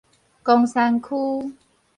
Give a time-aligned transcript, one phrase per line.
[0.43, 1.53] 岡山區